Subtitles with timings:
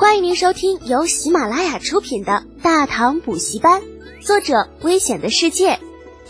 [0.00, 3.82] 欢迎您收听由喜马拉雅出品的《大唐补习班》，
[4.26, 5.78] 作者：危险的世界，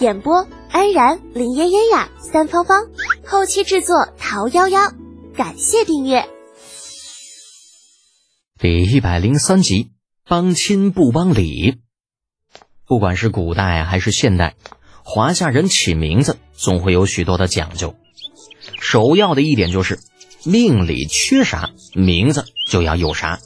[0.00, 2.88] 演播：安然、林嫣嫣呀、三芳芳，
[3.24, 4.92] 后期制作：桃夭夭。
[5.36, 6.28] 感谢订阅。
[8.58, 9.92] 第一百零三集，
[10.26, 11.78] 帮亲不帮理。
[12.88, 14.56] 不管是古代还是现代，
[15.04, 17.94] 华夏人起名字总会有许多的讲究。
[18.80, 20.00] 首要的一点就是，
[20.44, 23.38] 命里缺啥，名字就要有啥。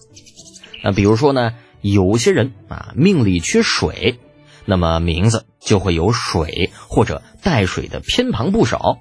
[0.85, 4.21] 那比如说呢，有些人啊命里缺水，
[4.67, 8.99] 那么名字就会有水或者带水的偏旁部首。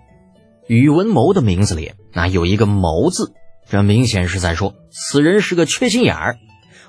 [0.65, 3.33] 宇文谋的名字里那有一个谋字，
[3.69, 6.37] 这明显是在说此人是个缺心眼儿，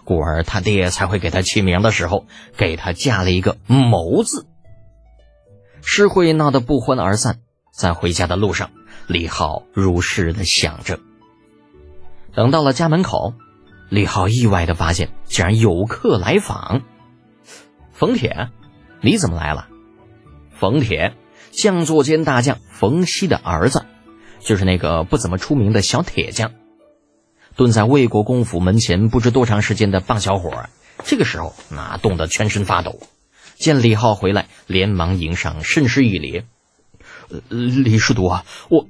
[0.04, 2.26] 故而他爹才会给他起名的时候
[2.56, 4.46] 给他加了一个谋字。
[5.82, 7.40] 诗会闹得不欢而散，
[7.72, 8.70] 在回家的路上，
[9.08, 11.00] 李浩如是的想着。
[12.32, 13.34] 等到了家门口。
[13.88, 16.82] 李浩意外的发现，竟然有客来访。
[17.92, 18.50] 冯铁，
[19.00, 19.68] 你怎么来了？
[20.50, 21.14] 冯铁，
[21.50, 23.84] 将作监大将冯熙的儿子，
[24.40, 26.52] 就是那个不怎么出名的小铁匠。
[27.56, 30.68] 蹲在魏国公府门前不知多长时间的棒小伙，
[31.04, 32.98] 这个时候那冻得全身发抖。
[33.56, 36.42] 见李浩回来，连忙迎上，深施一礼
[37.48, 38.88] ：“李师徒啊，我，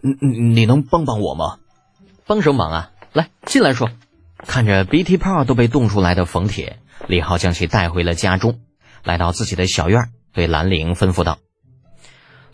[0.00, 1.58] 你你能帮帮我吗？
[2.26, 3.90] 帮什么忙啊？”来，进来说。
[4.38, 8.60] 看着鼻涕泡都被冻出来的冯铁，李浩将其带回了家中，
[9.02, 11.38] 来到自己的小院，对兰陵吩咐道：“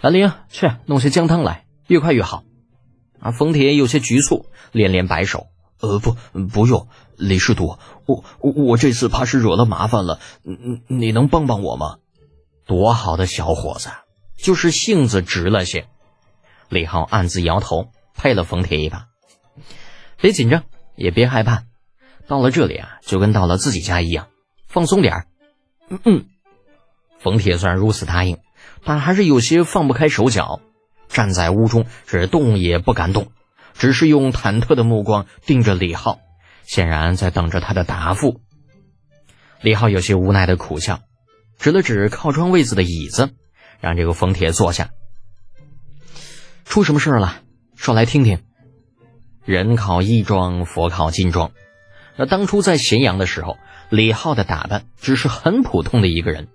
[0.00, 2.42] 兰陵，去弄些姜汤来，越快越好。”
[3.20, 5.48] 啊，冯铁有些局促，连连摆手
[5.80, 6.16] ：“呃，不，
[6.48, 11.96] 不用，李师徒，我我我这次怕是惹了麻烦了，你你能帮帮我吗？”
[12.66, 13.90] 多好的小伙子，
[14.38, 15.86] 就是性子直了些。
[16.70, 19.08] 李浩暗自摇头，拍了冯铁一把。
[20.24, 20.64] 别紧张，
[20.96, 21.64] 也别害怕，
[22.26, 24.28] 到了这里啊，就跟到了自己家一样，
[24.66, 25.26] 放松点儿。
[25.90, 26.24] 嗯嗯，
[27.18, 28.38] 冯铁虽然如此答应，
[28.84, 30.62] 但还是有些放不开手脚，
[31.08, 33.32] 站在屋中是动也不敢动，
[33.74, 36.20] 只是用忐忑的目光盯着李浩，
[36.62, 38.40] 显然在等着他的答复。
[39.60, 41.00] 李浩有些无奈的苦笑，
[41.58, 43.34] 指了指靠窗位子的椅子，
[43.78, 44.88] 让这个冯铁坐下。
[46.64, 47.42] 出什么事了？
[47.76, 48.42] 说来听听。
[49.44, 51.50] 人靠衣装，佛靠金装。
[52.16, 53.58] 那当初在咸阳的时候，
[53.90, 56.48] 李浩的打扮只是很普通的一个人，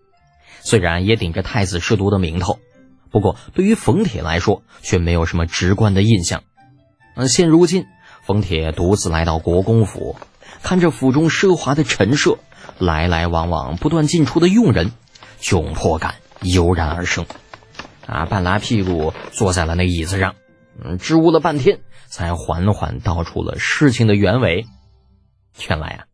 [0.61, 2.59] 虽然也顶着太子侍读的名头，
[3.11, 6.43] 不过对于冯铁来说却没有什么直观的印象。
[7.15, 7.85] 那现如今，
[8.23, 10.15] 冯铁独自来到国公府，
[10.63, 12.39] 看着府中奢华的陈设，
[12.79, 14.91] 来来往往不断进出的佣人，
[15.39, 17.25] 窘迫感油然而生。
[18.07, 20.33] 啊，半拉屁股坐在了那椅子上。
[20.83, 24.65] 嗯，支吾了半天，才缓缓道出了事情的原委。
[25.67, 26.05] 原来啊，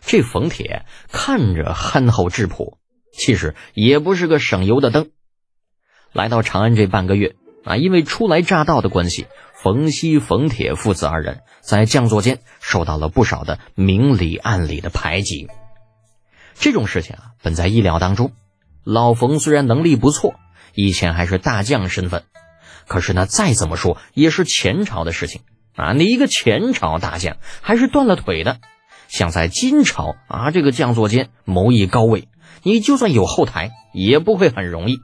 [0.00, 2.78] 这冯铁看着憨厚质朴，
[3.12, 5.10] 其实也不是个省油的灯。
[6.12, 15.48] 来到长安这半个月啊，因为初来乍到的关系，冯熙、冯铁父子二人在将座间受到了不少的明里暗里的排挤。
[16.54, 18.32] 这种事情啊，本在意料当中。
[18.82, 20.34] 老冯虽然能力不错，
[20.74, 22.24] 以前还是大将身份。
[22.90, 25.42] 可是那再怎么说也是前朝的事情
[25.76, 25.92] 啊！
[25.92, 28.58] 你一个前朝大将还是断了腿的，
[29.06, 32.26] 想在金朝啊这个将座间谋一高位，
[32.64, 34.98] 你就算有后台也不会很容易。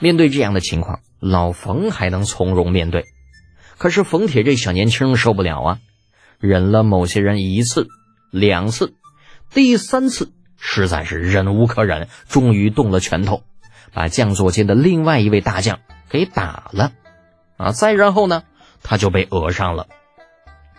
[0.00, 3.04] 面对这样的情况，老冯还能从容面对，
[3.78, 5.78] 可是冯铁这小年轻受不了啊！
[6.40, 7.86] 忍了某些人一次、
[8.32, 8.94] 两次，
[9.48, 13.44] 第三次实在是忍无可忍，终于动了拳头，
[13.92, 15.78] 把将座间的另外一位大将。
[16.14, 16.92] 给打了，
[17.56, 17.72] 啊！
[17.72, 18.44] 再然后呢，
[18.84, 19.88] 他就被讹上了。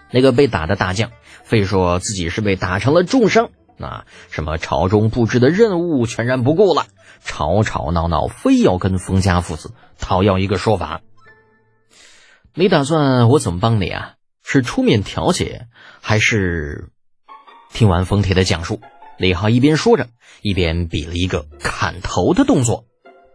[0.09, 1.12] 那个被打的大将，
[1.44, 6.85] 非说自己是被打成了重伤，啊，什么朝中布置的任务全然不顾了，
[7.22, 11.01] 吵吵闹闹，非要跟冯家父子讨要一个说法。
[12.53, 14.13] 你打算我怎么帮你啊？
[14.41, 15.68] 是出面调解，
[16.00, 16.92] 还是？
[17.74, 18.80] 听完冯铁的讲述，
[19.18, 20.07] 李浩一边说着，
[20.42, 22.86] 一边比了一个砍头的动作，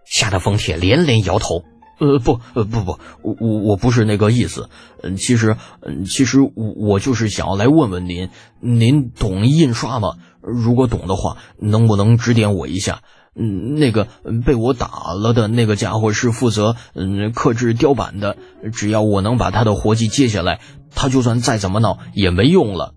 [0.06, 1.62] 吓得冯铁连连摇头。
[2.00, 4.69] 呃不呃不不我我我不是那个意思，
[5.02, 8.31] 嗯其实嗯其实我我就是想要来问问您，
[8.61, 10.14] 您懂印刷吗？
[10.41, 13.02] 如果懂的话，能不能指点我一下？
[13.37, 14.08] 嗯那个
[14.44, 18.37] 被我打了的那个家伙是负责嗯刻制雕版的，
[18.73, 20.61] 只要我能把他的活计接下来，
[20.94, 22.94] 他就算再怎么闹也没用了。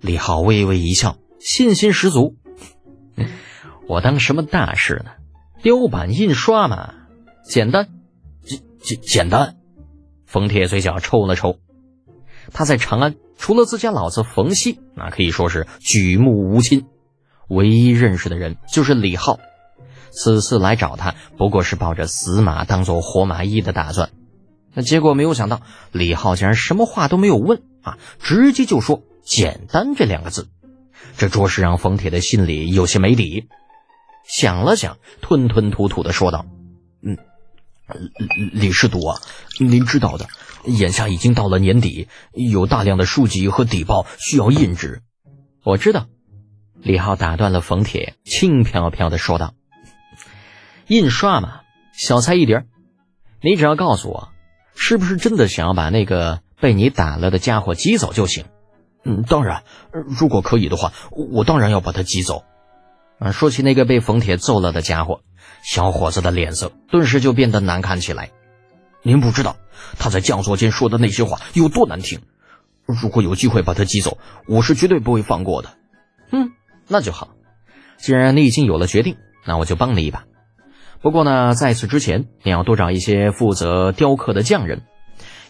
[0.00, 2.36] 李浩微微一笑，信心十足。
[3.88, 5.10] 我当什么大事呢？
[5.62, 6.94] 雕版印刷嘛，
[7.44, 7.88] 简单。
[8.82, 9.56] 简简单，
[10.26, 11.58] 冯铁嘴角抽了抽。
[12.52, 16.86] 他在长安除了自家老子冯熙，那可以说是举目无亲，
[17.48, 19.38] 唯一认识的人就是李浩。
[20.10, 24.10] 此次来找他，不过是抱着死马当做活马医的打算。
[24.74, 25.62] 那结果没有想到，
[25.92, 30.48] 李浩竟然什么话都没有问啊，直接就说“简单”这两个字，
[31.16, 33.48] 这着实让冯铁的心里有些没底。
[34.26, 36.44] 想了想，吞吞吐吐的说道
[37.04, 37.16] ：“嗯，
[38.52, 39.20] 李师督啊，
[39.58, 40.26] 您知道的，
[40.64, 45.02] 眼下已经到了年底，有大量的书籍和底报需要印制。”
[45.64, 46.06] 我知道。
[46.80, 49.54] 李浩打断了冯铁，轻飘飘的说道。
[50.88, 51.60] 印刷嘛，
[51.92, 52.64] 小菜一碟
[53.40, 54.30] 你只要告诉我，
[54.74, 58.46] 是不是真的想要把那个被你打了的家伙挤走就行。
[59.04, 59.62] 嗯，当然，
[59.92, 62.42] 如果可以的话，我当然要把他挤走。
[63.20, 65.20] 啊，说起那个被冯铁揍了的家伙，
[65.62, 68.30] 小伙子的脸色顿时就变得难看起来。
[69.02, 69.56] 您不知道
[69.98, 72.20] 他在将座间说的那些话有多难听。
[72.84, 75.76] 如果有机会把他挤走，我是绝对不会放过的。
[76.30, 76.50] 嗯，
[76.88, 77.30] 那就好。
[77.96, 79.16] 既然你已经有了决定，
[79.46, 80.24] 那我就帮你一把。
[81.00, 84.82] 不过呢，在此之前，你要多找一些负责雕刻的匠人，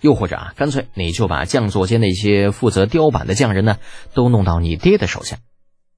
[0.02, 3.78] 又或者啊，干脆你就把匠座间那些负责雕版的匠人呢，
[4.14, 5.38] 都弄到你爹的手下。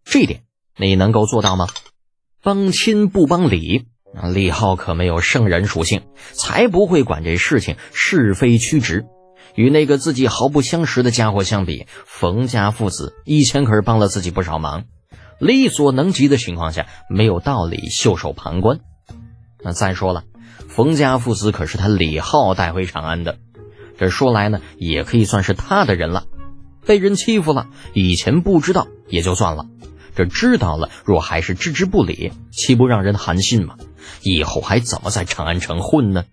[0.04, 0.42] 这一点
[0.76, 1.66] 你能够做到吗？
[2.42, 3.86] 帮亲不帮理，
[4.22, 6.02] 李浩可没有圣人属性，
[6.32, 9.06] 才不会管这事情是非曲直。
[9.54, 14.84] 与那个自己毫不相识的家伙相比，冯家父子以前可是帮了自己不少忙，
[15.38, 18.80] 力所能及的情况下，没有道理袖手旁观。
[19.62, 20.24] 那再说了，
[20.68, 23.38] 冯家父子可是他李浩带回长安的，
[23.96, 26.24] 这说来呢，也可以算是他的人了。
[26.84, 29.66] 被人欺负了，以前不知道也就算了，
[30.14, 33.76] 这知道了，若还是置之不理，岂不让人寒心吗？
[34.22, 36.24] 以后还怎么在长安城混呢？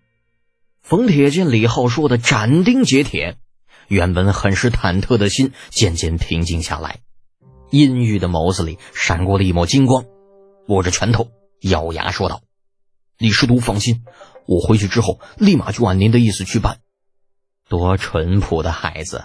[0.81, 3.37] 冯铁见李浩说的斩钉截铁，
[3.87, 6.99] 原本很是忐忑的心渐渐平静下来，
[7.69, 10.05] 阴郁的眸子里闪过了一抹金光，
[10.67, 11.29] 握着拳头，
[11.61, 12.41] 咬牙说道。
[13.17, 14.03] 李师徒放心，
[14.47, 16.79] 我回去之后立马就按您的意思去办。
[17.69, 19.23] 多淳朴的孩子，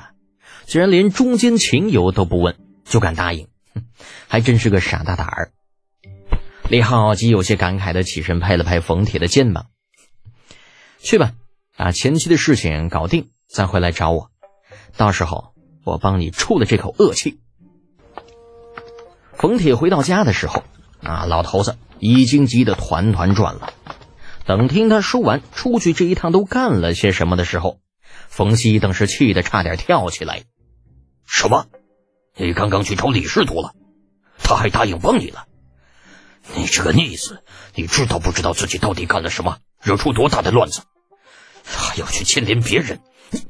[0.67, 3.49] 竟然连中间情由都不问就敢答应，
[4.29, 5.53] 还真是个傻大胆儿。
[6.69, 9.67] 李浩极有些感慨的起身拍了拍冯铁的肩膀
[11.01, 11.33] ：“去吧，
[11.77, 14.31] 把前期的事情搞定，再回来找我。
[14.97, 17.39] 到时候我帮你出了这口恶气。”
[19.33, 20.65] 冯铁回到家的时候，
[21.03, 23.73] 啊，老头子已经急得团团转了。
[24.45, 27.81] 等听他说完出去这一趟都干了些什么的时候，
[28.29, 30.45] 冯熙等是气得差点跳起来。
[31.27, 31.67] 什么？
[32.37, 33.73] 你刚刚去找李师徒了？
[34.39, 35.47] 他还答应帮你了？
[36.55, 37.43] 你这个逆子，
[37.75, 40.83] 你知道不知道自己到底干了什么，惹出多大的乱子？
[41.65, 43.01] 还要去牵连别人？
[43.31, 43.41] 你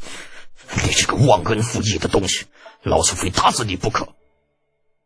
[0.85, 2.47] 你这个忘恩负义的东西，
[2.83, 4.09] 老子非打死你不可！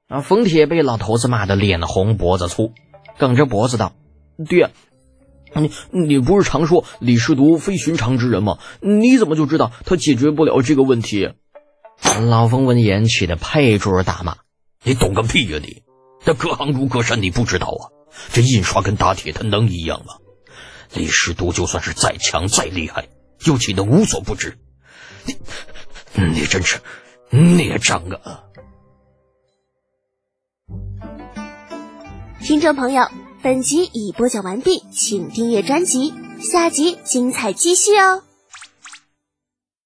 [0.09, 0.21] 啊！
[0.21, 2.73] 冯铁被老头子骂得脸红脖子粗，
[3.19, 3.95] 梗着脖子道
[4.49, 4.71] ：“爹。”
[5.53, 8.59] 你你不是常说李师独非寻常之人吗？
[8.81, 11.33] 你怎么就知道他解决不了这个问题？
[12.29, 14.39] 老冯闻言气得拍桌大骂
[14.85, 15.59] ：“你懂个屁呀！
[15.63, 15.83] 你
[16.25, 17.89] 那隔行如隔山，你不知道啊？
[18.33, 20.15] 这印刷跟打铁，它能一样吗？
[20.95, 23.09] 李师独就算是再强再厉害，
[23.47, 24.59] 又岂能无所不知？
[25.25, 25.37] 你
[26.15, 26.81] 你真是
[27.31, 28.45] 孽障啊！”
[32.43, 33.07] 听众朋友。
[33.43, 38.23] 本集已播讲完毕，请订阅专辑，下集精彩继续哦。